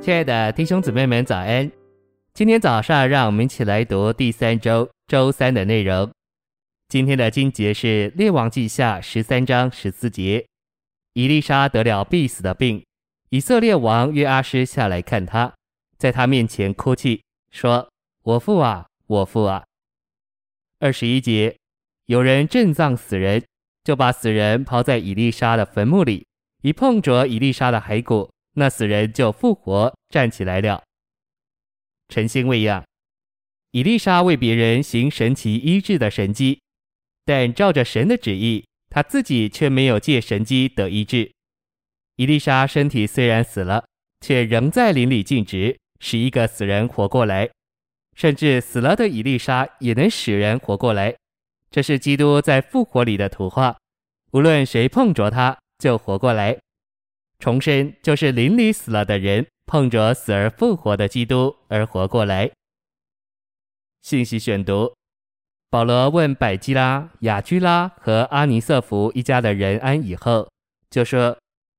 [0.00, 1.70] 亲爱的弟兄姊妹们，早安！
[2.32, 6.10] 今天早上，让我们一起来读第三周周三的内容。
[6.88, 10.46] 今天的经节是《列王记下》十三章十四节。
[11.12, 12.82] 以丽莎得了必死的病，
[13.28, 15.52] 以色列王约阿施下来看他，
[15.98, 17.20] 在他面前哭泣，
[17.50, 17.86] 说
[18.24, 19.62] ：“我父啊，我父啊！”
[20.80, 21.54] 二十一节，
[22.06, 23.44] 有人震葬死人，
[23.84, 26.24] 就把死人抛在以丽莎的坟墓里，
[26.62, 28.30] 一碰着以丽莎的骸骨。
[28.60, 30.82] 那死人就复活站起来了。
[32.10, 32.84] 晨星喂养，
[33.70, 36.60] 以丽莎为别人行神奇医治的神迹，
[37.24, 41.32] 但照着神的旨意，他自己却没有借神迹得医治。
[42.16, 43.86] 伊丽莎身体虽然死了，
[44.20, 47.48] 却仍在灵里尽职，使一个死人活过来，
[48.14, 51.16] 甚至死了的伊丽莎也能使人活过来。
[51.70, 53.78] 这是基督在复活里的图画，
[54.32, 56.58] 无论谁碰着他，就活过来。
[57.40, 62.50] 重生就是邻里死了的人碰着死而复活的基督而活过来。
[64.02, 64.94] 信息选读：
[65.70, 70.48] 保罗问百基拉、亚居拉和阿尼色弗一家的人安以后，
[70.90, 71.36] 就说：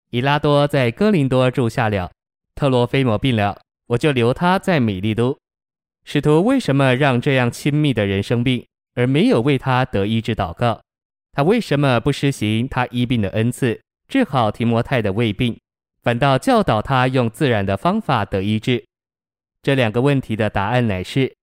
[0.09, 2.11] 以拉多在哥林多住下了，
[2.55, 5.37] 特罗菲摩病了，我就留他在米利都。
[6.03, 8.65] 使徒为什么让这样亲密的人生病，
[8.95, 10.81] 而没有为他得医治祷告？
[11.33, 13.79] 他为什么不施行他医病的恩赐？
[14.11, 15.57] 治好提摩太的胃病，
[16.03, 18.83] 反倒教导他用自然的方法得医治。
[19.61, 21.33] 这两个问题的答案乃是：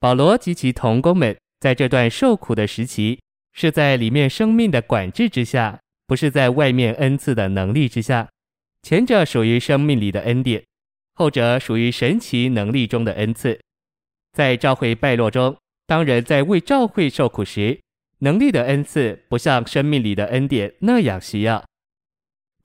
[0.00, 3.20] 保罗及其同工们在这段受苦的时期，
[3.52, 8.28] 是在里面生命的管制之下，不是在外面恩赐的能力之下。
[8.82, 10.64] 前者属于生命里的恩典，
[11.14, 13.60] 后者属于神奇能力中的恩赐。
[14.32, 17.78] 在召会败落中，当人在为召会受苦时，
[18.18, 21.64] 能力的恩赐不像生命里的恩典那样需要。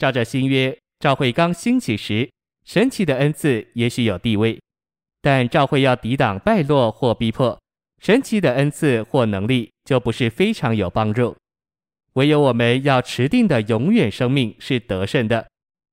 [0.02, 2.28] 照着新约，教会刚兴起时，
[2.66, 4.60] 神奇的恩赐也许有地位，
[5.22, 7.62] 但教会要抵挡败落或逼迫，
[8.02, 11.36] 神奇的恩赐或能力就不是非常有帮助。
[12.14, 15.48] 唯有我们要持定的永远生命是得胜的，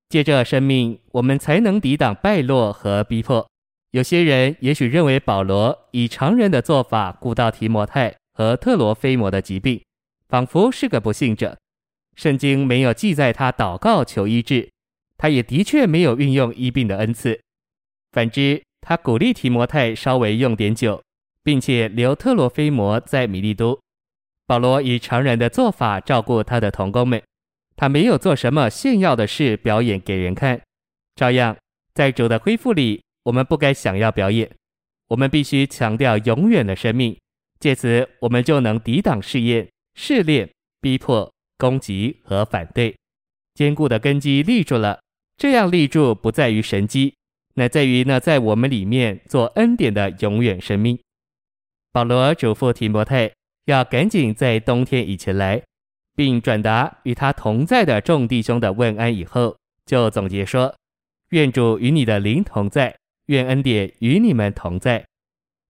[0.09, 3.47] 借着生命，我们才能抵挡败落和逼迫。
[3.91, 9.83] 有些人也许认为保罗以常人的做法顾到提摩太和特罗菲摩的疾病，
[10.31, 11.59] 仿佛是个不信者。
[12.19, 14.69] 圣经没有记载他祷告求医治，
[15.17, 17.41] 他也的确没有运用医病的恩赐。
[18.11, 21.01] 反之，他鼓励提摩太稍微用点酒，
[21.45, 23.79] 并且留特罗菲摩在米利都。
[24.49, 27.23] 保罗以常人的做法照顾他的同工们，
[27.77, 30.61] 他没有做什么炫耀的事表演给人看。
[31.15, 31.57] 照样，
[31.95, 34.51] 在主的恢复里，我们不该想要表演，
[35.07, 37.17] 我们必须强调永远的生命，
[37.61, 40.51] 借此我们就能抵挡试验、试炼、
[40.81, 41.33] 逼迫。
[41.59, 42.97] 攻击和反对，
[43.55, 45.01] 坚固的根基立住了。
[45.37, 47.15] 这样立住不在于神机，
[47.55, 50.99] 乃在于那在我们里面做恩典的永远生命。
[51.93, 53.33] 保罗嘱咐提摩太
[53.67, 55.63] 要赶紧在冬天以前来，
[56.15, 60.75] 并转达与他同在的众弟兄的问安以后，就总结说：
[61.31, 62.97] 愿主与你的灵同在，
[63.27, 65.05] 愿恩典与你们同在。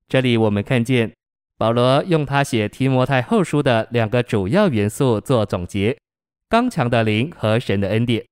[0.09, 1.18] 这里我们看见。
[1.59, 5.99] 保罗用他写提摩太后书的两个主要元素做总结：
[6.49, 8.25] 刚强的灵和神的恩典。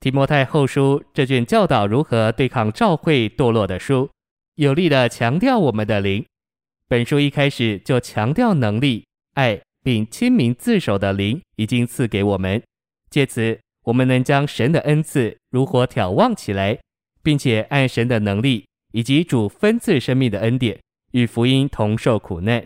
[0.00, 4.10] 提摩太后书这卷教导如何对抗教会堕落的书，
[4.56, 6.22] 有力地强调我们的灵。
[6.86, 12.62] 本书一开始就强调能力、爱并亲民自守的灵已经赐给我们，
[13.10, 16.78] 借此我们能将神的恩赐如火挑旺起来，
[17.22, 20.78] 并且按神的能力以及主分赐生命的恩典。
[21.12, 22.64] 与福音同受苦难。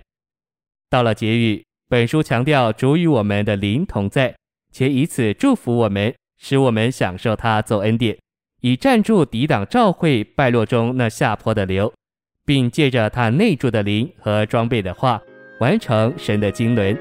[0.90, 4.34] 到了结语，本书强调主与我们的灵同在，
[4.72, 8.18] 且以此祝福我们，使我们享受他做恩典，
[8.60, 11.92] 以站住抵挡教会败落中那下坡的流，
[12.44, 15.20] 并借着他内住的灵和装备的话，
[15.60, 16.98] 完成神的经纶。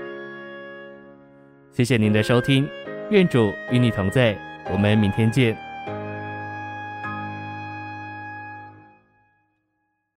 [1.72, 2.68] 谢谢您的收听，
[3.10, 4.38] 愿主与你同在，
[4.72, 5.71] 我们明天见。